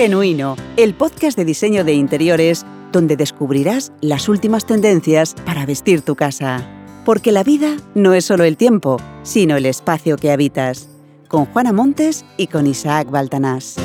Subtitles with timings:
[0.00, 6.16] Genuino, el podcast de diseño de interiores donde descubrirás las últimas tendencias para vestir tu
[6.16, 6.66] casa.
[7.04, 10.88] Porque la vida no es solo el tiempo, sino el espacio que habitas.
[11.28, 13.76] Con Juana Montes y con Isaac Baltanás.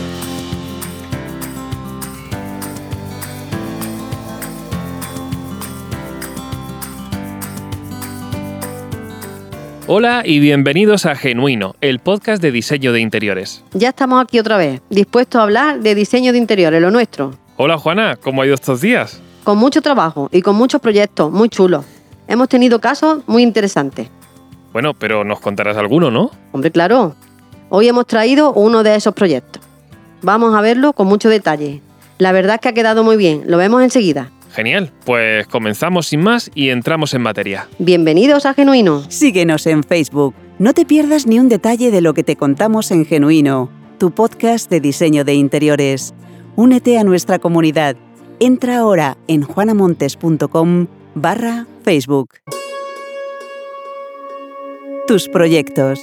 [9.88, 13.64] Hola y bienvenidos a Genuino, el podcast de diseño de interiores.
[13.74, 17.36] Ya estamos aquí otra vez, dispuestos a hablar de diseño de interiores, lo nuestro.
[17.56, 19.22] Hola Juana, ¿cómo ha ido estos días?
[19.44, 21.86] Con mucho trabajo y con muchos proyectos muy chulos.
[22.28, 24.10] Hemos tenido casos muy interesantes.
[24.74, 26.32] Bueno, pero nos contarás alguno, ¿no?
[26.52, 27.16] Hombre, claro.
[27.70, 29.62] Hoy hemos traído uno de esos proyectos.
[30.24, 31.84] Vamos a verlo con mucho detalle.
[32.18, 34.32] La verdad es que ha quedado muy bien, lo vemos enseguida.
[34.56, 37.68] Genial, pues comenzamos sin más y entramos en materia.
[37.78, 39.04] Bienvenidos a Genuino.
[39.10, 40.34] Síguenos en Facebook.
[40.60, 44.72] No te pierdas ni un detalle de lo que te contamos en Genuino, tu podcast
[44.72, 46.14] de diseño de interiores.
[46.56, 47.98] Únete a nuestra comunidad.
[48.40, 52.36] Entra ahora en juanamontes.com barra Facebook.
[55.06, 56.00] Tus proyectos.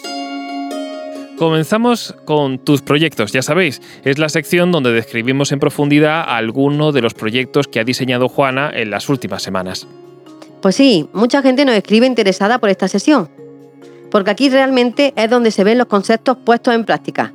[1.43, 7.01] Comenzamos con tus proyectos, ya sabéis, es la sección donde describimos en profundidad alguno de
[7.01, 9.89] los proyectos que ha diseñado Juana en las últimas semanas.
[10.61, 13.29] Pues sí, mucha gente nos escribe interesada por esta sesión,
[14.13, 17.33] porque aquí realmente es donde se ven los conceptos puestos en práctica.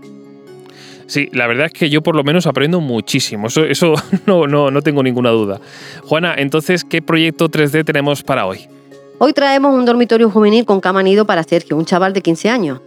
[1.07, 3.93] Sí, la verdad es que yo por lo menos aprendo muchísimo, eso, eso
[4.25, 5.59] no, no, no tengo ninguna duda.
[6.05, 8.69] Juana, entonces, ¿qué proyecto 3D tenemos para hoy?
[9.17, 12.79] Hoy traemos un dormitorio juvenil con cama nido para Sergio, un chaval de 15 años.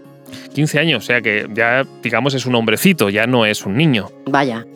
[0.54, 4.10] 15 años, o sea que ya, digamos, es un hombrecito, ya no es un niño.
[4.26, 4.66] Vaya.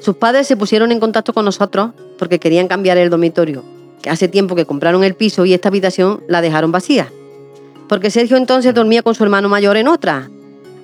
[0.00, 3.64] Sus padres se pusieron en contacto con nosotros porque querían cambiar el dormitorio,
[4.02, 7.12] que hace tiempo que compraron el piso y esta habitación la dejaron vacía.
[7.88, 10.30] Porque Sergio entonces dormía con su hermano mayor en otra.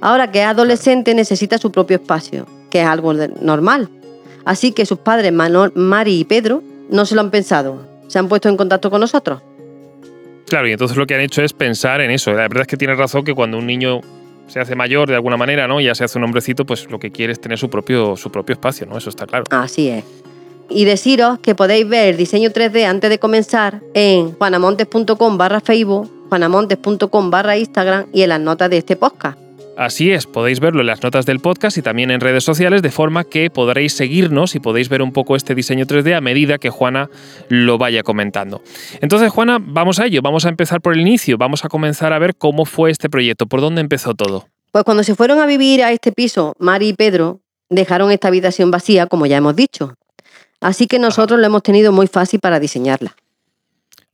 [0.01, 3.89] Ahora que es adolescente necesita su propio espacio, que es algo normal.
[4.45, 7.87] Así que sus padres, Mari y Pedro, no se lo han pensado.
[8.09, 9.41] Se han puesto en contacto con nosotros.
[10.47, 12.31] Claro, y entonces lo que han hecho es pensar en eso.
[12.33, 14.01] La verdad es que tienes razón que cuando un niño
[14.47, 15.81] se hace mayor de alguna manera, ¿no?
[15.81, 18.55] Ya se hace un hombrecito, pues lo que quiere es tener su propio, su propio
[18.55, 18.97] espacio, ¿no?
[18.97, 19.45] Eso está claro.
[19.51, 20.05] Así es.
[20.69, 26.11] Y deciros que podéis ver el diseño 3D antes de comenzar en juanamontes.com barra Facebook,
[26.29, 29.46] juanamontes.com barra Instagram y en las notas de este podcast.
[29.77, 32.91] Así es, podéis verlo en las notas del podcast y también en redes sociales, de
[32.91, 36.71] forma que podréis seguirnos y podéis ver un poco este diseño 3D a medida que
[36.71, 37.11] Juana
[37.51, 38.63] lo vaya comentando.
[39.03, 42.19] Entonces, Juana, vamos a ello, vamos a empezar por el inicio, vamos a comenzar a
[42.19, 44.49] ver cómo fue este proyecto, por dónde empezó todo.
[44.73, 48.71] Pues cuando se fueron a vivir a este piso, Mari y Pedro dejaron esta habitación
[48.71, 49.95] vacía, como ya hemos dicho.
[50.63, 53.15] Así que nosotros lo hemos tenido muy fácil para diseñarla.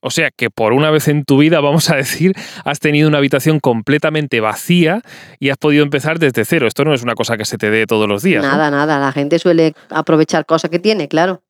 [0.04, 3.18] O sea que por una vez en tu vida, vamos a decir, has tenido una
[3.18, 5.00] habitación completamente vacía
[5.38, 6.66] y has podido empezar desde cero.
[6.66, 8.42] Esto no es una cosa que se te dé todos los días.
[8.42, 8.78] Nada, ¿no?
[8.78, 8.98] nada.
[8.98, 11.42] La gente suele aprovechar cosas que tiene, claro.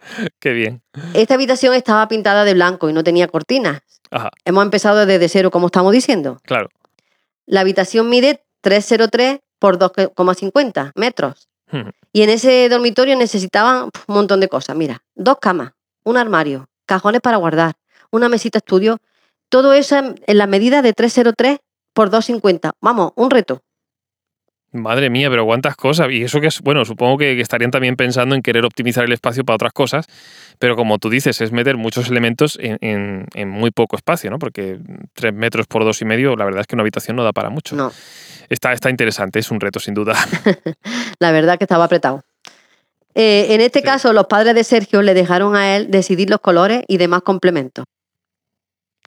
[0.40, 0.82] Qué bien.
[1.14, 3.80] Esta habitación estaba pintada de blanco y no tenía cortinas.
[4.10, 6.40] Ajá, Hemos empezado desde cero, como estamos diciendo.
[6.44, 6.68] claro.
[7.46, 11.48] La habitación mide 303 por 2,50 metros.
[11.72, 11.90] Ujú.
[12.12, 14.76] Y en ese dormitorio necesitaban un montón de cosas.
[14.76, 15.72] Mira, dos camas,
[16.04, 17.74] un armario, cajones para guardar,
[18.10, 18.98] una mesita estudio.
[19.48, 21.58] Todo eso en la medida de 303
[21.94, 22.72] por 2,50.
[22.80, 23.62] Vamos, un reto.
[24.70, 26.08] Madre mía, pero cuántas cosas.
[26.10, 29.12] Y eso que es, bueno, supongo que que estarían también pensando en querer optimizar el
[29.12, 30.06] espacio para otras cosas,
[30.58, 34.38] pero como tú dices, es meter muchos elementos en, en- en muy poco espacio, ¿no?
[34.38, 34.78] Porque
[35.14, 37.48] tres metros por dos y medio, la verdad es que una habitación no da para
[37.48, 37.76] mucho.
[37.76, 37.90] No,
[38.50, 40.14] Está, está interesante, es un reto sin duda.
[41.18, 42.20] la verdad que estaba apretado.
[43.20, 43.84] Eh, en este Sí.
[43.84, 47.84] caso, los padres de Sergio le dejaron a él decidir los colores y demás complementos.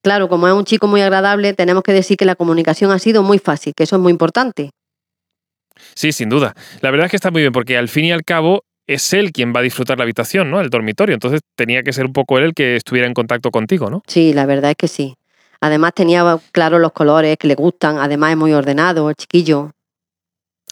[0.03, 3.23] Claro, como es un chico muy agradable, tenemos que decir que la comunicación ha sido
[3.23, 4.72] muy fácil, que eso es muy importante.
[5.95, 6.53] Sí, sin duda.
[6.81, 9.31] La verdad es que está muy bien, porque al fin y al cabo es él
[9.31, 10.59] quien va a disfrutar la habitación, ¿no?
[10.59, 11.13] El dormitorio.
[11.13, 14.03] Entonces tenía que ser un poco él el que estuviera en contacto contigo, ¿no?
[14.07, 15.16] Sí, la verdad es que sí.
[15.61, 19.72] Además tenía claro los colores que le gustan, además es muy ordenado, el chiquillo.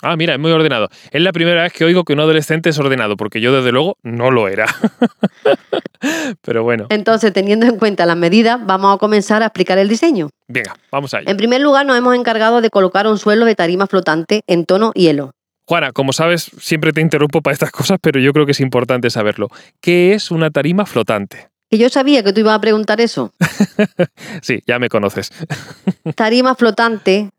[0.01, 0.87] Ah, mira, es muy ordenado.
[1.11, 3.97] Es la primera vez que oigo que un adolescente es ordenado, porque yo desde luego
[4.01, 4.65] no lo era.
[6.41, 10.29] Pero bueno, Entonces, teniendo en cuenta las medidas, vamos a comenzar a explicar el diseño.
[10.47, 11.29] venga, vamos allá.
[11.29, 14.91] En primer lugar, nos hemos encargado de colocar un suelo de tarima flotante en tono
[14.93, 15.31] hielo.
[15.67, 19.09] Juana, como sabes, siempre te interrumpo para estas cosas, pero yo creo que es importante
[19.09, 19.49] saberlo.
[19.81, 21.49] ¿Qué es una tarima flotante?
[21.69, 23.31] Que yo sabía que tú ibas a preguntar eso.
[24.41, 25.29] Sí, ya me conoces.
[26.15, 27.29] Tarima flotante,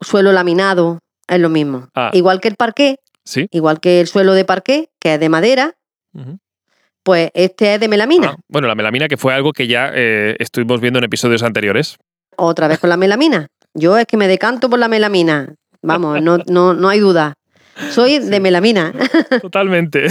[0.00, 1.88] suelo laminado, es lo mismo.
[1.94, 2.10] Ah.
[2.12, 3.46] Igual que el parqué, ¿Sí?
[3.50, 5.74] igual que el suelo de parqué, que es de madera,
[7.02, 8.34] pues este es de melamina.
[8.36, 11.96] Ah, bueno, la melamina, que fue algo que ya eh, estuvimos viendo en episodios anteriores.
[12.36, 13.48] Otra vez con la melamina.
[13.74, 15.54] Yo es que me decanto por la melamina.
[15.82, 17.34] Vamos, no, no, no hay duda.
[17.90, 18.92] Soy de melamina.
[19.42, 20.06] Totalmente.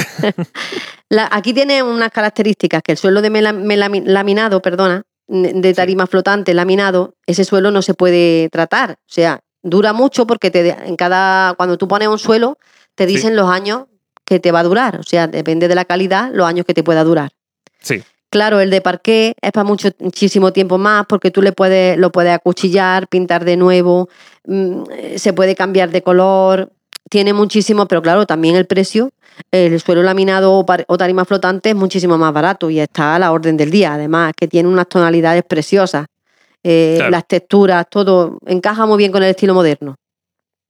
[1.10, 6.06] La- aquí tiene unas características que el suelo de mela- melami- laminado, perdona, de tarima
[6.06, 8.92] flotante laminado, ese suelo no se puede tratar.
[8.92, 12.58] O sea, dura mucho porque te, en cada, cuando tú pones un suelo,
[12.96, 13.16] te Sí.
[13.16, 13.86] dicen los años
[14.26, 15.00] que te va a durar.
[15.00, 17.32] O sea, depende de la calidad, los años que te pueda durar.
[17.82, 22.00] Sí, Claro, el de parqué es para mucho, muchísimo tiempo más porque tú le puedes,
[22.00, 24.10] lo puedes acuchillar, pintar de nuevo,
[24.48, 24.86] mm,
[25.18, 26.72] se puede cambiar de color,
[27.12, 29.12] tiene muchísimo, pero claro, también el precio,
[29.52, 33.32] el suelo laminado o, o tarima flotante es muchísimo más barato y está a la
[33.32, 33.94] orden del día.
[33.94, 36.08] Además, que tiene unas tonalidades preciosas,
[36.64, 37.12] eh, Claro.
[37.12, 39.96] las texturas, todo encaja muy bien con el estilo moderno.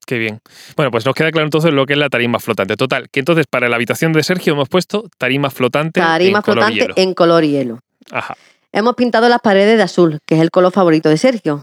[0.06, 0.40] qué bien.
[0.76, 2.76] Bueno, pues nos queda claro entonces lo que es la tarima flotante.
[2.76, 6.02] Total, que entonces para la habitación de Sergio hemos puesto tarima flotante.
[6.02, 6.94] Tarima en color flotante hielo.
[6.98, 7.80] en color hielo.
[8.12, 8.36] Ajá.
[8.74, 11.62] Hemos pintado las paredes de azul, que es el color favorito de Sergio.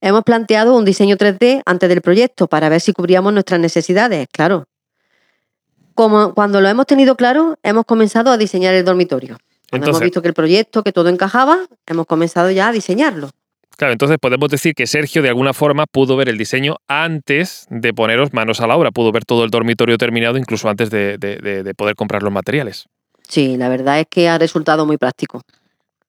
[0.00, 4.64] Hemos planteado un diseño 3D antes del proyecto para ver si cubríamos nuestras necesidades, claro.
[5.94, 9.36] Como cuando lo hemos tenido claro, hemos comenzado a diseñar el dormitorio.
[9.80, 13.30] Cuando hemos visto que el proyecto, que todo encajaba, hemos comenzado ya a diseñarlo.
[13.76, 17.92] Claro, entonces podemos decir que Sergio de alguna forma pudo ver el diseño antes de
[17.92, 21.36] poneros manos a la obra, pudo ver todo el dormitorio terminado incluso antes de, de-
[21.38, 22.86] de- de poder comprar los materiales.
[23.26, 25.42] Sí, la verdad es que ha resultado muy práctico.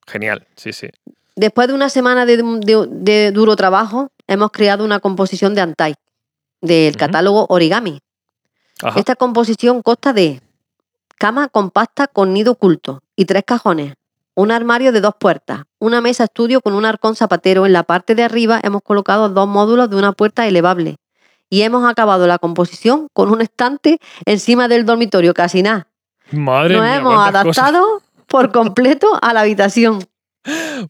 [0.06, 0.88] Genial, sí, sí.
[1.34, 5.94] Después de una semana de, duro trabajo, hemos creado una composición de Antai,
[6.60, 7.98] del catálogo Origami.
[8.82, 8.98] Ajá.
[8.98, 10.40] Esta composición consta de
[11.18, 13.94] cama compacta con nido oculto y tres cajones,
[14.34, 17.66] un armario de dos puertas, una mesa estudio con un arcón zapatero.
[17.66, 20.96] En la parte de arriba hemos colocado dos módulos de una puerta elevable
[21.48, 25.88] y hemos acabado la composición con un estante encima del dormitorio, casi nada.
[26.32, 27.28] Madre Nos mía, hemos cosas.
[27.28, 30.00] adaptado por completo a la habitación.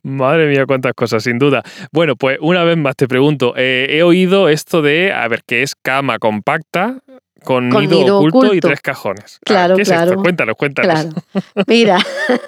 [0.03, 1.63] Madre mía, cuántas cosas, sin duda.
[1.93, 5.63] Bueno, pues una vez más te pregunto, eh, he oído esto de, a ver, que
[5.63, 6.99] es cama compacta
[7.47, 9.25] con, Con nido, nido oculto, y tres cajones.
[9.25, 10.11] A ver, Claro, ¿qué es claro.
[10.11, 10.23] esto?
[10.23, 10.93] Cuéntanos, cuéntanos.
[10.93, 11.11] Claro.
[11.69, 11.99] Mira,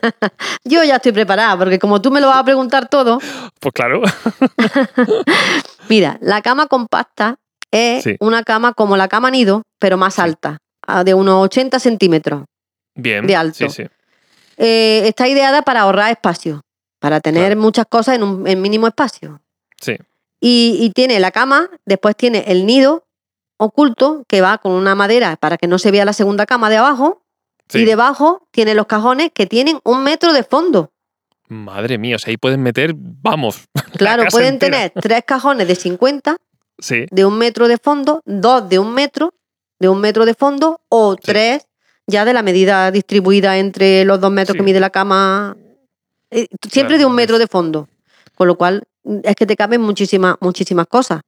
[0.65, 3.21] yo ya estoy preparada porque como tú me lo vas a preguntar todo,
[3.61, 4.03] Pues claro.
[5.89, 7.37] Mira, la cama compacta
[7.71, 8.17] es Sí.
[8.21, 10.59] una cama como la cama nido, pero más alta,
[11.05, 12.45] de unos 80 centímetros.
[12.95, 13.27] Bien.
[13.27, 13.57] De alto.
[13.59, 13.85] Sí, sí.
[14.57, 16.63] Eh, está ideada para ahorrar espacio,
[16.99, 17.61] para tener Claro.
[17.61, 19.41] muchas cosas en un en mínimo espacio.
[19.81, 19.97] Sí.
[20.41, 23.05] Y, y tiene la cama, después tiene el nido
[23.59, 26.79] oculto, que va con una madera para que no se vea la segunda cama de
[26.79, 27.23] abajo,
[27.69, 27.81] sí.
[27.81, 30.91] y debajo tiene los cajones que tienen un metro de fondo.
[31.49, 33.65] Madre mía, o sea, ahí pueden meter, vamos.
[33.99, 34.77] Claro, pueden entera.
[34.89, 36.37] tener tres cajones de 50
[36.81, 37.07] Sí.
[37.11, 39.35] de un metro de fondo, dos de un metro,
[39.81, 41.21] de un metro de fondo, o Sí.
[41.25, 41.67] tres
[42.07, 45.57] ya de la medida distribuida entre los dos metros que mide la cama.
[46.31, 47.89] Eh, Siempre Claro, de un metro de fondo.
[48.37, 48.85] Con lo cual,
[49.25, 51.21] es que te caben muchísimas, muchísimas cosas.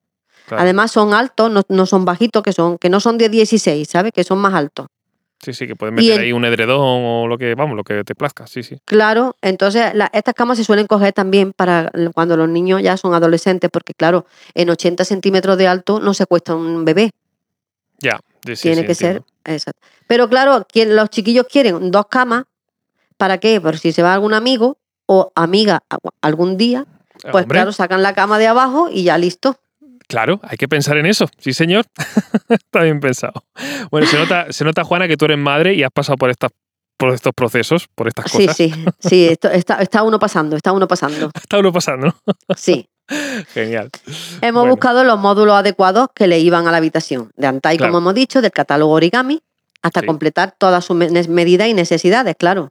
[0.50, 0.62] Claro.
[0.62, 4.12] Además, son altos, no, no son bajitos, que son, que no son de 16, ¿sabes?
[4.12, 4.86] Que son más altos.
[5.42, 7.82] Sí, sí, que pueden y meter el- ahí un edredón o lo que, vamos, lo
[7.82, 8.46] que te plazca.
[8.46, 8.78] Sí, sí.
[8.84, 13.14] Claro, entonces la- estas camas se suelen coger también para cuando los niños ya son
[13.14, 17.10] adolescentes, porque claro, en 80 centímetros de alto no se cuesta un bebé.
[18.00, 18.20] Ya.
[18.44, 19.24] sí, sí, Tiene sí, que entiendo.
[19.44, 19.54] ser.
[19.54, 19.80] Exacto.
[20.06, 22.44] Pero claro, quien- los chiquillos quieren dos camas.
[23.16, 23.60] ¿Para qué?
[23.60, 24.76] Por si se va algún amigo
[25.06, 25.82] o amiga
[26.22, 26.86] algún día,
[27.30, 29.56] pues Hombre, claro, sacan la cama de abajo y ya listo.
[30.10, 31.86] Claro, hay que pensar en eso, sí señor.
[32.48, 33.44] Está bien pensado.
[33.92, 36.50] Bueno, se nota, se nota, Juana, que tú eres madre y has pasado por estas
[36.98, 38.56] por estos procesos, por estas Sí, cosas.
[38.56, 41.30] sí, sí, esto, está, está uno pasando, está uno pasando.
[41.34, 42.14] Está uno pasando.
[42.56, 42.90] Sí.
[43.54, 43.88] Genial.
[44.42, 44.74] Hemos Bueno.
[44.74, 47.30] buscado los módulos adecuados que le iban a la habitación.
[47.36, 47.90] De Antai, Claro.
[47.92, 49.40] como hemos dicho, del catálogo origami,
[49.82, 50.06] hasta Sí.
[50.06, 52.68] completar todas sus me- medidas y necesidades, claro.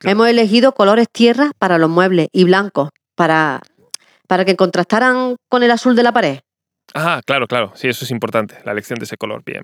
[0.00, 0.12] Claro.
[0.12, 3.62] Hemos elegido colores tierra para los muebles y blancos para,
[4.26, 6.40] para que contrastaran con el azul de la pared.
[6.94, 7.72] Ah, claro, claro.
[7.74, 9.42] Sí, eso es importante, la elección de ese color.
[9.44, 9.62] Bien.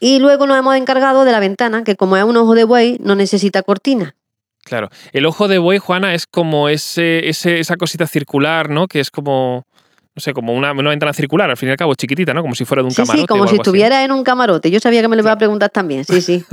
[0.00, 2.98] Y luego nos hemos encargado de la ventana, que como es un ojo de buey,
[3.00, 4.14] no necesita cortina.
[4.64, 4.90] Claro.
[5.12, 8.86] El ojo de buey, Juana, es como ese, ese- esa cosita circular, ¿no?
[8.86, 9.64] Que es como,
[10.14, 12.42] no sé, como una, una ventana circular, al fin y al cabo, chiquitita, ¿no?
[12.42, 13.20] Como si fuera de un Sí, camarote.
[13.22, 13.60] sí, como o si así.
[13.60, 14.70] estuviera en un camarote.
[14.70, 16.04] Yo sabía que me lo iba a preguntar también.
[16.04, 16.44] Sí, sí.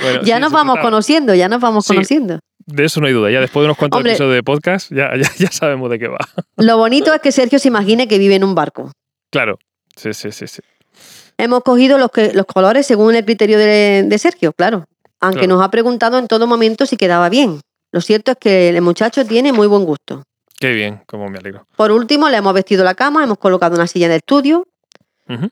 [0.00, 1.92] Bueno, ya sí, nos vamos conociendo, ya nos vamos Sí.
[1.94, 2.40] conociendo.
[2.66, 3.30] De eso no hay duda.
[3.30, 4.12] Ya después de unos cuantos Hombre.
[4.12, 6.18] episodios de podcast, ya, ya, ya sabemos de qué va.
[6.56, 8.92] Lo bonito es que Sergio se imagine que vive en un barco.
[9.30, 9.58] Claro.
[9.96, 10.60] Sí, sí, sí, sí.
[11.38, 14.84] Hemos cogido los, que, los colores según el criterio de, de Sergio, claro.
[15.20, 15.54] Aunque Claro.
[15.56, 17.60] nos ha preguntado en todo momento si quedaba bien.
[17.92, 20.22] Lo cierto es que el muchacho tiene muy buen gusto.
[20.58, 21.66] Qué bien, como me alegro.
[21.76, 24.64] Por último, le hemos vestido la cama, hemos colocado una silla en el estudio.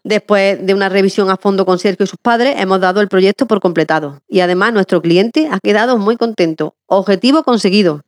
[0.04, 3.46] Después de una revisión a fondo con Sergio y sus padres, hemos dado el proyecto
[3.46, 4.20] por completado.
[4.28, 6.74] Y además, nuestro cliente ha quedado muy contento.
[6.86, 8.02] Objetivo conseguido.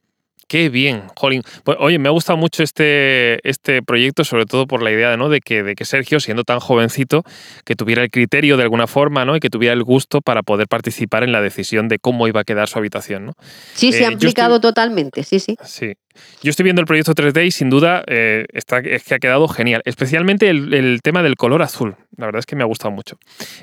[0.52, 1.42] Qué bien, Jolín.
[1.64, 5.30] Pues, oye, me ha gustado mucho este, este proyecto, sobre todo por la idea ¿no?
[5.30, 7.22] de, que, de que Sergio, siendo tan jovencito,
[7.64, 9.34] que tuviera el criterio de alguna forma ¿no?
[9.34, 12.44] y que tuviera el gusto para poder participar en la decisión de cómo iba a
[12.44, 13.24] quedar su habitación.
[13.24, 13.32] ¿no?
[13.72, 15.56] Sí, se ha implicado totalmente, sí, sí.
[15.64, 15.94] Sí.
[16.42, 19.48] Yo estoy viendo el proyecto 3D y sin duda eh, está, es que ha quedado
[19.48, 21.96] genial, especialmente el, tema del color azul.
[22.16, 23.16] La verdad es que me ha gustado mucho.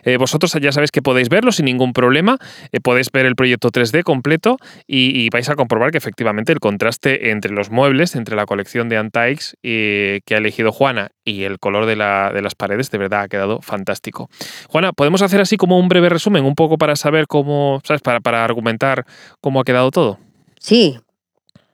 [0.03, 2.38] Eh, vosotros ya sabéis que podéis verlo sin ningún problema,
[2.72, 7.29] eh, podéis ver el proyecto 3D completo y, vais a comprobar que efectivamente el contraste
[7.29, 11.86] entre los muebles, entre la colección de Antaix que ha elegido Juana y el color
[11.86, 14.29] de, las paredes, de verdad ha quedado fantástico.
[14.68, 18.01] Juana, ¿podemos hacer así como un breve resumen, un poco para saber cómo, ¿sabes?
[18.01, 19.06] Para, para argumentar
[19.39, 20.20] cómo ha quedado todo.
[20.60, 21.00] Sí,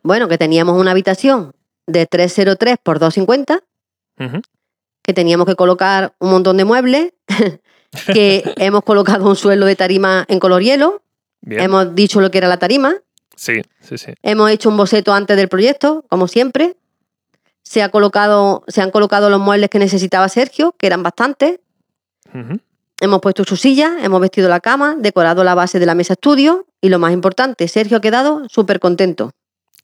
[0.06, 1.54] bueno, que teníamos una habitación
[1.88, 3.64] de 303 por 250,
[5.02, 7.14] que teníamos que colocar un montón de muebles,
[8.14, 11.02] que hemos colocado un suelo de tarima en color hielo,
[11.48, 12.94] hemos dicho lo que era la tarima.
[13.36, 14.14] Sí, sí, sí.
[14.22, 16.76] Hemos hecho un boceto antes del proyecto, como siempre.
[17.64, 21.60] Se, ha colocado, se han colocado los muebles que necesitaba Sergio, que eran bastantes.
[23.02, 26.68] Hemos puesto su silla, hemos vestido la cama, decorado la base de la mesa estudio
[26.80, 29.32] y lo más importante, Sergio ha quedado súper contento.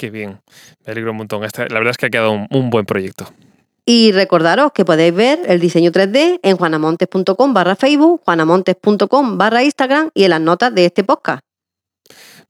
[0.02, 0.42] Qué bien,
[0.84, 1.42] me alegro un montón.
[1.44, 3.28] la verdad es que ha quedado un, buen proyecto.
[3.86, 10.10] Y recordaros que podéis ver el diseño 3D en juanamontes.com barra Facebook, juanamontes.com barra Instagram
[10.16, 11.42] y en las notas de este podcast.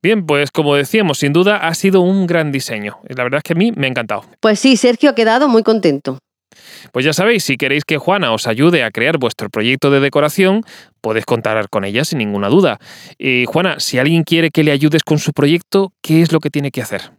[0.01, 2.99] Bien, pues como decíamos, sin duda ha sido un gran diseño.
[3.09, 4.23] La verdad es que a mí me ha encantado.
[4.39, 6.19] Pues sí, Sergio ha quedado muy contento.
[6.93, 10.63] Pues ya sabéis, si queréis que Juana os ayude a crear vuestro proyecto de decoración,
[11.01, 12.79] podéis contar con ella sin ninguna duda.
[13.17, 16.49] Y Juana, si alguien quiere que le ayudes con su proyecto, ¿qué es lo que
[16.49, 17.11] tiene que hacer?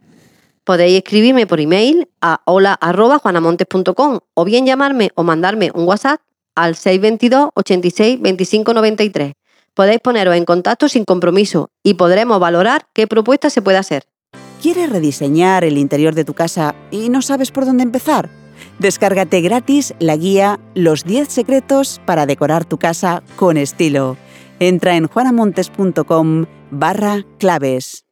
[0.63, 6.21] Podéis escribirme por email a hola.juanamontes.com o bien llamarme o mandarme un WhatsApp
[6.55, 9.33] al 622 86 25 93.
[9.73, 14.03] Podéis poneros en contacto sin compromiso y podremos valorar qué propuesta se puede hacer.
[14.61, 18.29] ¿Quieres rediseñar el interior de tu casa y no sabes por dónde empezar?
[18.79, 24.15] Descárgate gratis la guía Los 10 secretos para decorar tu casa con estilo.
[24.59, 28.05] Entra en juanamontes.com barra claves.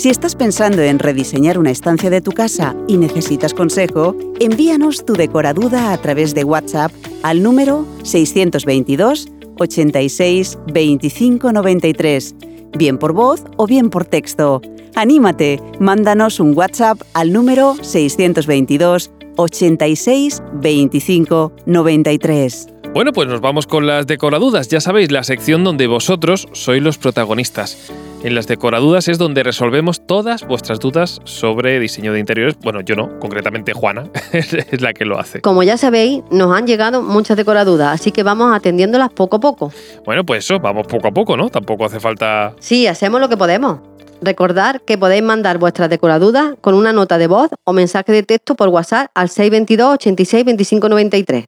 [0.00, 5.12] Si estás pensando en rediseñar una estancia de tu casa y necesitas consejo, envíanos tu
[5.12, 6.90] decoraduda a través de WhatsApp
[7.22, 9.28] al número 622
[9.58, 12.34] 86 25 93,
[12.78, 14.62] bien por voz o bien por texto.
[14.94, 22.68] Anímate, mándanos un WhatsApp al número 622 86 25 93.
[22.94, 24.68] Bueno, pues nos vamos con las decoradudas.
[24.68, 27.92] Ya sabéis, la sección donde vosotros sois los protagonistas.
[28.22, 32.54] En las decoradudas es donde resolvemos todas vuestras dudas sobre diseño de interiores.
[32.62, 35.40] Bueno, yo no, concretamente Juana es la que lo hace.
[35.40, 39.72] Como ya sabéis, nos han llegado muchas decoradudas, así que vamos atendiéndolas poco a poco.
[40.04, 41.48] Bueno, pues eso, vamos poco a poco, ¿no?
[41.48, 42.54] Tampoco hace falta...
[42.60, 43.80] Sí, hacemos lo que podemos.
[44.20, 48.54] Recordad que podéis mandar vuestras decoradudas con una nota de voz o mensaje de texto
[48.54, 51.44] por WhatsApp al 622 86 25 93.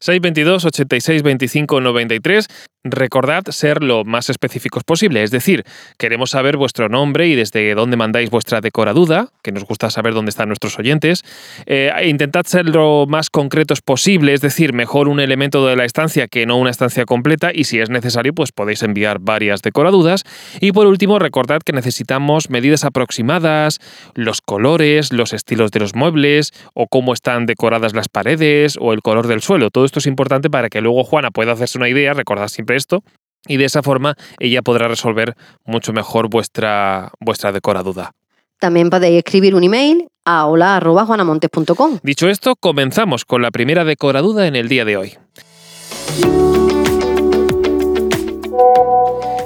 [0.00, 2.48] 622 86 25 93.
[2.90, 5.64] Recordad ser lo más específicos posible, es decir,
[5.98, 10.30] queremos saber vuestro nombre y desde dónde mandáis vuestra decoraduda, que nos gusta saber dónde
[10.30, 11.24] están nuestros oyentes.
[11.66, 16.28] Eh, intentad ser lo más concretos posible, es decir, mejor un elemento de la estancia
[16.28, 20.24] que no una estancia completa y si es necesario, pues podéis enviar varias decoradudas.
[20.60, 23.78] Y por último, recordad que necesitamos medidas aproximadas,
[24.14, 29.02] los colores, los estilos de los muebles o cómo están decoradas las paredes o el
[29.02, 29.70] color del suelo.
[29.70, 33.02] Todo esto es importante para que luego Juana pueda hacerse una idea, recordad siempre esto,
[33.46, 38.12] y de esa forma ella podrá resolver mucho mejor vuestra, vuestra decoraduda.
[38.58, 41.98] También podéis escribir un email a hola.juanamontes.com.
[42.02, 45.14] Dicho esto, comenzamos con la primera decoraduda en el día de hoy.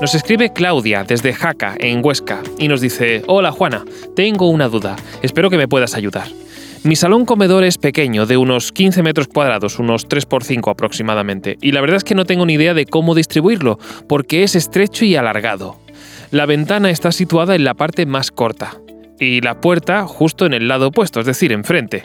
[0.00, 3.84] Nos escribe Claudia desde Jaca, en Huesca, y nos dice, Hola Juana,
[4.16, 6.26] tengo una duda, espero que me puedas ayudar.
[6.84, 11.56] Mi salón comedor es pequeño, de unos 15 metros cuadrados, unos 3 por 5 aproximadamente,
[11.60, 15.04] y la verdad es que no tengo ni idea de cómo distribuirlo, porque es estrecho
[15.04, 15.76] y alargado.
[16.32, 18.78] La ventana está situada en la parte más corta,
[19.20, 22.02] y la puerta justo en el lado opuesto, es decir, enfrente.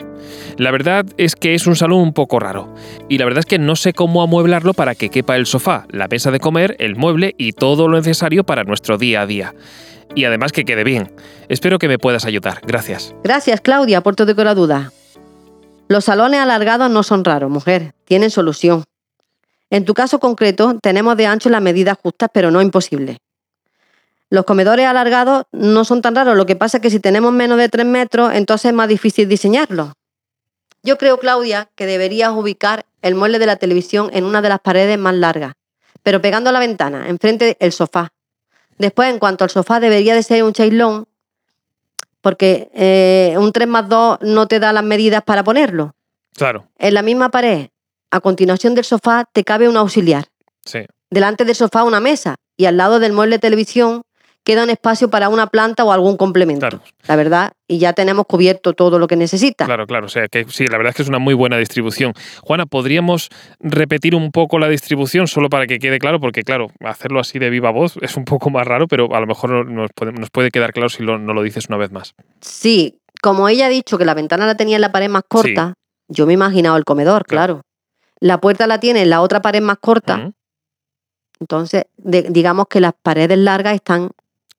[0.58, 2.72] La verdad es que es un salón un poco raro,
[3.08, 6.06] y la verdad es que no sé cómo amueblarlo para que quepa el sofá, la
[6.06, 9.54] mesa de comer, el mueble y todo lo necesario para nuestro día a día
[10.14, 11.12] y además que quede bien.
[11.48, 12.60] Espero que me puedas ayudar.
[12.66, 13.14] Gracias.
[13.24, 14.92] Gracias, Claudia, por tu decoraduda.
[15.88, 17.94] Los salones alargados no son raros, mujer.
[18.04, 18.84] Tienen solución.
[19.70, 23.18] En tu caso concreto, tenemos de ancho las medidas justas, pero no imposibles.
[24.30, 27.56] Los comedores alargados no son tan raros, lo que pasa es que si tenemos menos
[27.56, 29.92] de 3 metros, entonces es más difícil diseñarlos.
[30.82, 34.60] Yo creo, Claudia, que deberías ubicar el mueble de la televisión en una de las
[34.60, 35.54] paredes más largas,
[36.02, 38.10] pero pegando a la ventana, enfrente del sofá,
[38.78, 41.06] Después, en cuanto al sofá, debería de ser un chailón,
[42.20, 45.94] porque eh, un 3 más 2 no te da las medidas para ponerlo.
[46.34, 47.68] Claro, En la misma pared,
[48.10, 50.26] a continuación del sofá, te cabe un auxiliar.
[50.64, 50.80] sí.
[51.10, 54.02] Delante del sofá una mesa y al lado del mueble de televisión
[54.48, 56.60] queda un espacio para una planta o algún complemento.
[56.66, 56.82] Claro.
[57.06, 59.66] La verdad, y ya tenemos cubierto todo lo que necesita.
[59.66, 60.06] Claro, claro.
[60.06, 62.14] O sea que sí, la verdad es que es una muy buena distribución.
[62.42, 63.28] Juana, ¿podríamos
[63.60, 66.18] repetir un poco la distribución solo para que quede claro?
[66.18, 69.26] Porque, claro, hacerlo así de viva voz es un poco más raro, pero a lo
[69.26, 71.92] mejor no- nos puede, nos puede quedar claro si lo- no lo dices una vez
[71.92, 72.14] más.
[72.40, 75.74] Sí, como ella ha dicho que la ventana la tenía en la pared más corta,
[76.08, 77.56] yo me he imaginado el comedor, Claro.
[77.56, 77.62] claro.
[78.20, 80.32] La puerta la tiene en la otra pared más corta,
[81.38, 84.10] entonces de- digamos que las paredes largas están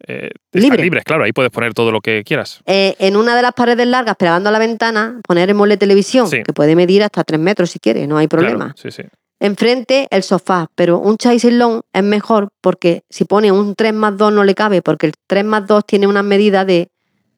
[0.08, 0.82] Eh, Libre.
[0.84, 2.62] libres, claro, ahí puedes poner todo lo que quieras.
[2.66, 5.80] eh, en una de las paredes largas, pegando a la ventana, poner el mueble de
[5.80, 6.42] televisión, Sí.
[6.44, 8.74] que puede medir hasta 3 metros si quiere, no hay problema.
[8.74, 9.04] Claro, sí, sí.
[9.42, 14.34] Enfrente el sofá, pero un chaiselón es mejor porque si pone un 3 más 2
[14.34, 16.90] no le cabe, porque el 3 más 2 tiene unas medidas de,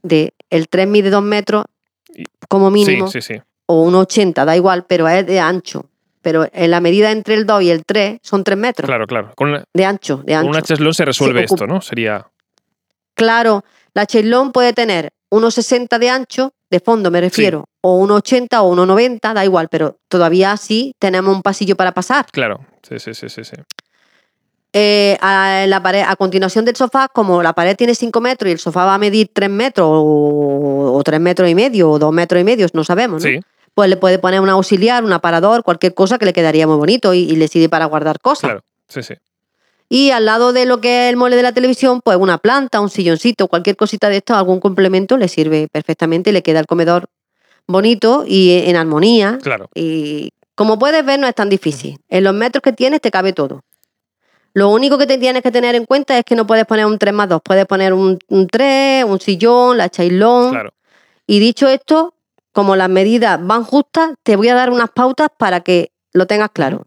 [0.01, 1.65] de el 3 mide 2 metros
[2.49, 3.41] como mínimo, Sí, sí, sí.
[3.67, 5.85] o un 80, da igual, pero es de ancho.
[6.23, 9.31] Pero en la medida entre el 2 y el 3 son 3 metros Claro, claro.
[9.35, 10.49] Con, una- de ancho, de con ancho.
[10.49, 11.81] una cheslón se resuelve esto, ¿no?
[11.81, 12.27] Sería.
[13.21, 13.63] Claro,
[13.93, 19.33] la cheslón puede tener 1,60 de ancho, de fondo me refiero, o 1,80 o 1,90,
[19.33, 22.25] da igual, pero todavía así tenemos un pasillo para pasar.
[22.31, 22.65] Claro.
[22.87, 23.43] Sí, sí, sí, sí.
[23.43, 23.55] sí.
[24.73, 28.53] Eh, a, la pared, a continuación del sofá, como la pared tiene 5 metros y
[28.53, 32.13] el sofá va a medir 3 metros o, o 3 metros y medio o 2
[32.13, 33.29] metros y medio, no sabemos, ¿no?
[33.29, 33.39] Sí,
[33.73, 37.13] Pues le puede poner un auxiliar, un aparador, cualquier cosa que le quedaría muy bonito
[37.13, 38.49] y, y le sirve para guardar cosas.
[38.49, 38.61] claro.
[38.87, 39.13] Sí, sí.
[39.93, 42.79] Y al lado de lo que es el mueble de la televisión, pues una planta,
[42.79, 46.65] un silloncito, cualquier cosita de esto, algún complemento le sirve perfectamente y le queda el
[46.65, 47.09] comedor
[47.67, 49.37] bonito y en armonía.
[49.43, 49.69] Claro.
[49.75, 51.97] Y como puedes ver, no es tan difícil.
[52.07, 53.65] En los metros que tienes te cabe todo.
[54.53, 56.97] Lo único que te tienes que tener en cuenta es que no puedes poner un
[56.97, 57.41] 3 más 2.
[57.43, 60.51] Puedes poner un, un 3, un sillón, la chailón.
[60.51, 60.73] Claro.
[61.27, 62.13] Y dicho esto,
[62.53, 66.51] como las medidas van justas, te voy a dar unas pautas para que lo tengas
[66.51, 66.85] claro.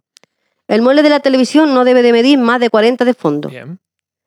[0.68, 3.48] El mueble de la televisión no debe de medir más de 40 de fondo.
[3.48, 3.78] Bien.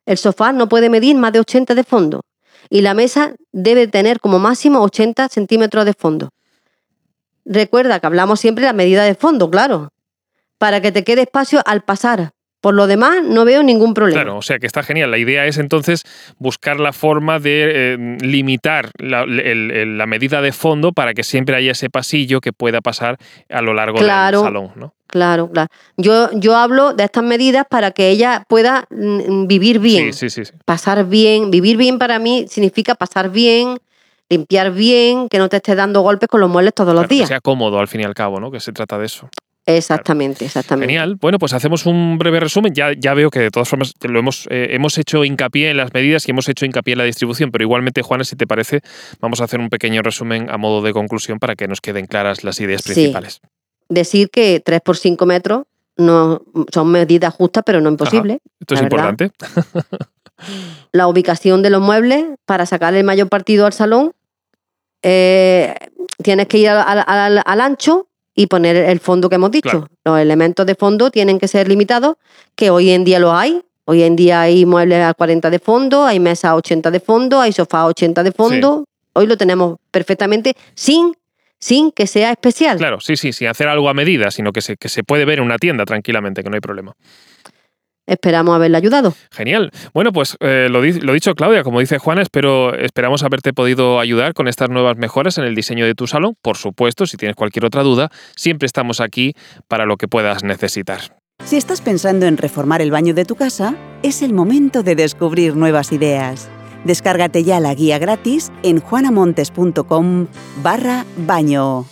[0.06, 2.22] El sofá no puede medir más de 80 de fondo.
[2.70, 6.30] Y la mesa debe tener como máximo 80 centímetros de fondo.
[7.44, 9.90] Recuerda que hablamos siempre de la medida de fondo, claro.
[10.58, 12.32] Para que te quede espacio al pasar.
[12.60, 14.22] Por lo demás, no veo ningún problema.
[14.22, 15.10] Claro, o sea que está genial.
[15.12, 16.02] La idea es entonces
[16.38, 21.22] buscar la forma de eh, limitar la, el- el- la medida de fondo para que
[21.22, 23.16] siempre haya ese pasillo que pueda pasar
[23.48, 24.38] a lo largo Claro.
[24.38, 24.92] del salón, ¿no?
[25.06, 25.70] Claro, claro.
[25.96, 30.12] Yo, yo hablo de estas medidas para que ella pueda mm, vivir bien.
[30.12, 31.50] Sí, sí, sí, pasar bien.
[31.50, 33.78] Vivir bien para mí significa pasar bien,
[34.28, 37.14] limpiar bien, que no te estés dando golpes con los muebles todos los Claro, que
[37.14, 37.28] días.
[37.28, 38.50] sea cómodo al fin y al cabo, ¿no?
[38.50, 39.30] Que se trata de eso.
[39.70, 40.86] Exactamente, exactamente.
[40.92, 41.16] Genial.
[41.16, 42.72] Bueno, pues hacemos un breve resumen.
[42.74, 45.92] Ya, ya veo que de todas formas lo hemos, eh, hemos hecho hincapié en las
[45.92, 48.80] medidas y hemos hecho hincapié en la distribución, pero igualmente, Juana, si te parece,
[49.20, 52.44] vamos a hacer un pequeño resumen a modo de conclusión para que nos queden claras
[52.44, 52.92] las ideas Sí.
[52.94, 53.40] principales.
[53.90, 55.64] Decir que 3 por 5 metros
[55.96, 58.38] no son medidas justas, pero no imposible.
[58.60, 59.10] Esto es verdad.
[59.10, 59.30] importante.
[60.92, 64.12] La ubicación de los muebles para sacar el mayor partido al salón.
[65.02, 65.74] eh,
[66.22, 68.07] tienes que ir al, al- al- al ancho
[68.38, 69.68] y poner el fondo que hemos dicho.
[69.68, 69.88] Claro.
[70.04, 72.18] Los elementos de fondo tienen que ser limitados,
[72.54, 73.62] que hoy en día los hay.
[73.84, 77.40] Hoy en día hay muebles a 40 de fondo, hay mesas a 80 de fondo,
[77.40, 78.84] hay sofás a 80 de fondo.
[79.14, 81.16] Hoy lo tenemos perfectamente sin,
[81.58, 82.78] sin que sea especial.
[82.78, 85.40] Claro, sí, sí, sin hacer algo a medida, sino que se, que se puede ver
[85.40, 86.94] en una tienda tranquilamente, que no hay problema.
[88.08, 89.14] Esperamos haberle ayudado.
[89.30, 89.70] Genial.
[89.94, 94.00] Bueno, pues eh, lo, di- lo dicho, Claudia, como dice Juana, espero, esperamos haberte podido
[94.00, 96.34] ayudar con estas nuevas mejoras en el diseño de tu salón.
[96.42, 99.34] Por supuesto, si tienes cualquier otra duda, siempre estamos aquí
[99.68, 101.00] para lo que puedas necesitar.
[101.44, 105.54] Si estás pensando en reformar el baño de tu casa, es el momento de descubrir
[105.54, 106.48] nuevas ideas.
[106.84, 110.26] Descárgate ya la guía gratis en juanamontes.com
[110.62, 111.84] barra baño.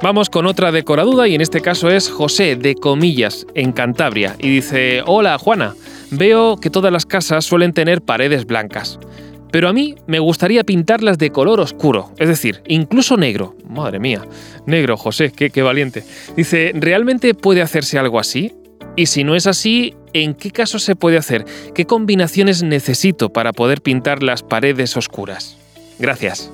[0.00, 4.36] Vamos con otra decoraduda y en este caso es José de Comillas, en Cantabria.
[4.38, 5.74] Y dice, hola Juana,
[6.12, 9.00] veo que todas las casas suelen tener paredes blancas.
[9.50, 13.56] Pero a mí me gustaría pintarlas de color oscuro, es decir, incluso negro.
[13.68, 14.22] Madre mía,
[14.66, 16.04] negro, José, qué, qué valiente.
[16.36, 18.54] Dice, ¿realmente puede hacerse algo así?
[18.94, 21.44] Y si no es así, ¿en qué caso se puede hacer?
[21.74, 25.56] ¿Qué combinaciones necesito para poder pintar las paredes oscuras?
[25.98, 26.52] Gracias.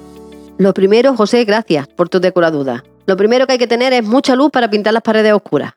[0.57, 2.85] Lo primero, José, gracias por tu decoraduda.
[3.07, 5.73] Lo primero que hay que tener es mucha luz para pintar las paredes oscuras.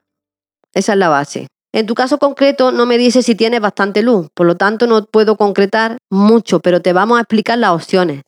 [0.74, 1.48] Esa es la base.
[1.74, 5.06] En tu caso concreto no me dices si tienes bastante luz, por lo tanto no
[5.06, 8.24] puedo concretar mucho, pero te vamos a explicar las opciones.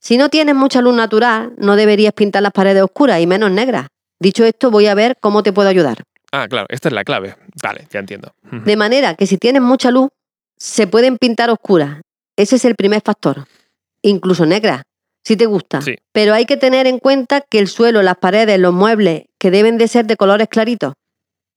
[0.00, 3.88] Si no tienes mucha luz natural, no deberías pintar las paredes oscuras y menos negras.
[4.20, 6.04] Dicho esto, voy a ver cómo te puedo ayudar.
[6.32, 7.36] Ah, claro, esta es la clave.
[7.62, 8.32] Vale, ya entiendo.
[8.64, 10.10] De manera que si tienes mucha luz,
[10.56, 12.00] se pueden pintar oscuras.
[12.36, 13.46] Ese es el primer factor.
[14.02, 14.82] Incluso negras,
[15.26, 15.82] si te gusta.
[15.82, 15.96] Sí.
[16.12, 19.76] Pero hay que tener en cuenta que el suelo, las paredes, los muebles, que deben
[19.76, 20.92] de ser de colores claritos.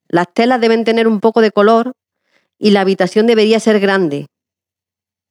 [0.07, 1.91] Las telas deben tener un poco de color
[2.57, 4.25] y la habitación debería ser grande.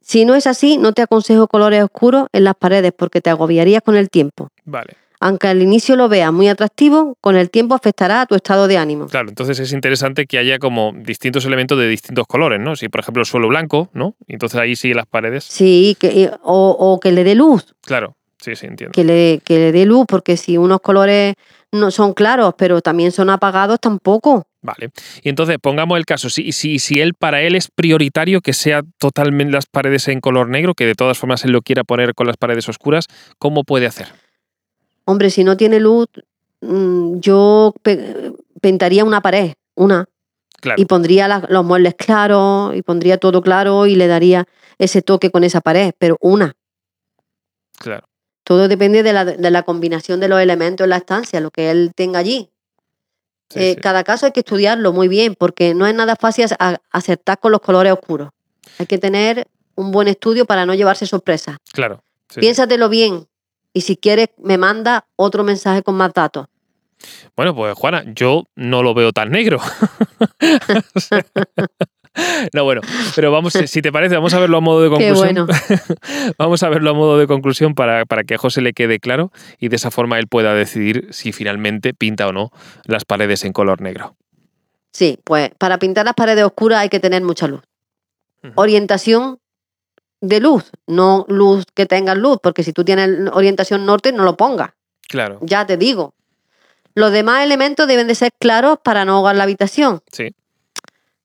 [0.01, 3.83] Si no es así, no te aconsejo colores oscuros en las paredes porque te agobiarías
[3.83, 4.47] con el tiempo.
[4.65, 4.97] Vale.
[5.19, 8.79] Aunque al inicio lo veas muy atractivo, con el tiempo afectará a tu estado de
[8.79, 9.07] ánimo.
[9.07, 12.77] Claro, entonces es interesante que haya como distintos elementos de distintos colores, ¿no?
[12.77, 14.15] Si, por ejemplo, el suelo blanco, ¿no?
[14.29, 15.43] Entonces ahí sí las paredes.
[15.43, 18.93] Sí, que, o, o que le dé luz, Claro, sí, sí, entiendo.
[18.93, 21.35] que le, que le dé luz, porque si unos colores
[21.73, 24.45] no son claros, pero también son apagados, tampoco.
[24.63, 24.91] Vale.
[25.23, 28.83] Y entonces pongamos el caso, si, si, si él para él es prioritario que sea
[28.99, 32.27] totalmente las paredes en color negro, que de todas formas él lo quiera poner con
[32.27, 33.07] las paredes oscuras,
[33.39, 34.09] ¿cómo puede hacer?
[35.05, 36.07] Hombre, si no tiene luz,
[36.61, 40.07] mm, yo pe- pintaría una pared, una,
[40.61, 44.45] Claro, y pondría la- los muebles claros, y pondría todo claro, y le daría
[44.79, 46.55] ese toque con esa pared, pero una.
[47.79, 48.08] claro.
[48.49, 51.71] Todo depende de la, de la combinación de los elementos en la estancia, lo que
[51.71, 52.49] él tenga allí.
[53.51, 53.81] Sí, Eh, sí.
[53.83, 56.47] Cada caso hay que estudiarlo muy bien, porque no es nada fácil
[56.91, 58.31] acertar con los colores oscuros.
[58.79, 61.59] Hay que tener un buen estudio para no llevarse sorpresas.
[61.75, 62.03] Claro.
[62.31, 62.41] sí.
[62.41, 63.27] Piénsatelo bien.
[63.75, 66.47] Y si quieres, me manda otro mensaje con más datos.
[67.37, 69.61] Bueno, pues Juana, yo no lo veo tan negro.
[70.95, 71.23] O sea,
[72.53, 72.81] no, bueno,
[73.15, 75.47] pero vamos, si te parece, vamos a verlo a modo de Qué conclusión.
[75.47, 75.61] bueno.
[76.39, 79.33] Vamos a verlo a modo de conclusión para, para que a José le quede claro
[79.59, 82.51] y de esa forma él pueda decidir si finalmente pinta o no
[82.85, 84.17] las paredes en color negro.
[84.93, 87.63] Sí, pues para pintar las paredes oscuras hay que tener mucha luz.
[88.55, 89.39] Orientación
[90.21, 94.37] de luz, no luz que tengas luz, porque si tú tienes orientación norte, no lo
[94.37, 94.71] pongas.
[95.09, 96.15] Claro, Ya te digo.
[96.95, 100.01] Los demás elementos deben de ser claros para no ahogar la habitación.
[100.11, 100.35] sí.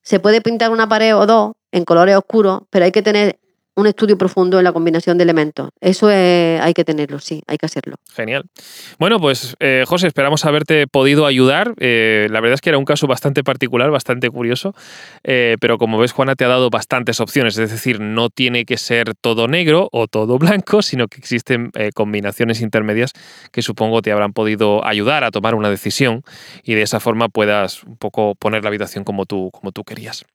[0.04, 3.40] Se puede pintar una pared o dos en colores oscuros, pero hay que tener
[3.76, 5.70] un estudio profundo en la combinación de elementos.
[5.82, 7.96] Eso es- hay que tenerlo, sí, hay que hacerlo.
[8.14, 8.44] Genial.
[9.00, 11.74] Bueno, pues eh, José, esperamos haberte podido ayudar.
[11.80, 14.76] Eh, la verdad es que era un caso bastante particular, bastante curioso,
[15.24, 17.58] eh, pero como ves, Juana te ha dado bastantes opciones.
[17.58, 21.90] Es decir, no tiene que ser todo negro o todo blanco, sino que existen eh,
[21.94, 23.12] combinaciones intermedias
[23.52, 26.24] que supongo te habrán podido ayudar a tomar una decisión
[26.64, 30.26] y de esa forma puedas un poco poner la habitación como tú, como tú querías.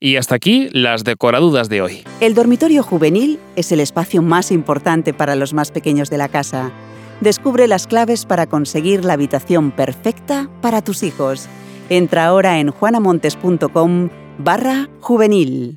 [0.00, 2.04] Y hasta aquí las decoradudas de hoy.
[2.20, 6.70] El dormitorio juvenil es el espacio más importante para los más pequeños de la casa.
[7.20, 11.48] Descubre las claves para conseguir la habitación perfecta para tus hijos.
[11.88, 15.76] Entra ahora en juanamontes.com barra juvenil.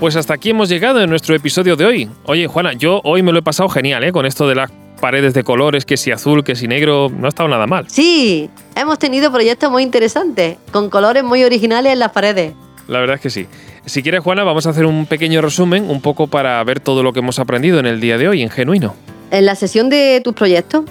[0.00, 2.10] Pues hasta aquí hemos llegado en nuestro episodio de hoy.
[2.24, 4.10] Oye, Juana, yo hoy me lo he pasado genial, ¿eh?
[4.10, 4.70] Con esto de las
[5.04, 7.84] paredes de colores, que si azul, que si negro, no ha estado nada mal.
[7.90, 12.54] Sí, hemos tenido proyectos muy interesantes, con colores muy originales en las paredes.
[12.88, 13.46] La verdad es que sí.
[13.84, 17.12] Si quieres, Juana, vamos a hacer un pequeño resumen, un poco para ver todo lo
[17.12, 18.94] que hemos aprendido en el día de hoy, en Genuino.
[19.30, 20.84] En la sesión de tus proyectos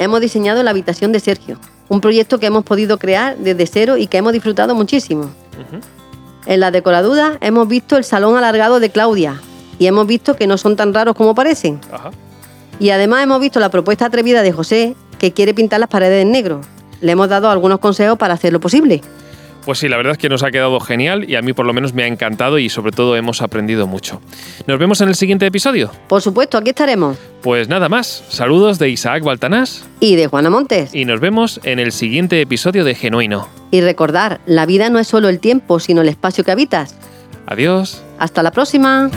[0.00, 1.56] hemos diseñado la habitación de Sergio,
[1.88, 5.30] un proyecto que hemos podido crear desde cero y que hemos disfrutado muchísimo.
[6.44, 9.40] En la decoraduda hemos visto el salón alargado de Claudia
[9.78, 11.78] y hemos visto que no son tan raros como parecen.
[11.92, 12.10] Ajá.
[12.80, 16.32] Y además hemos visto la propuesta atrevida de José, que quiere pintar las paredes en
[16.32, 16.62] negro.
[17.00, 19.02] Le hemos dado algunos consejos para hacerlo posible.
[19.64, 21.74] Pues sí, la verdad es que nos ha quedado genial y a mí por lo
[21.74, 24.22] menos me ha encantado y sobre todo hemos aprendido mucho.
[24.66, 25.90] Nos vemos en el siguiente episodio.
[26.08, 27.18] Por supuesto, aquí estaremos.
[27.42, 30.94] Pues nada más, saludos de Isaac Baltanás Y de Juana Montes.
[30.94, 33.48] y nos vemos en el siguiente episodio de Genuino.
[33.70, 36.96] Y recordar, la vida no es solo el tiempo, sino el espacio que habitas.
[37.46, 38.02] Adiós.
[38.18, 39.10] Hasta la próxima.